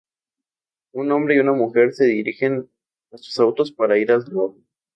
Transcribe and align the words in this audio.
Un 0.93 1.11
hombre 1.11 1.35
y 1.35 1.39
una 1.41 1.51
mujer 1.53 1.93
se 1.93 2.05
dirigen 2.05 2.67
a 3.11 3.19
sus 3.19 3.37
autos 3.39 3.71
para 3.71 3.99
ir 3.99 4.11
al 4.11 4.25
trabajo. 4.25 4.57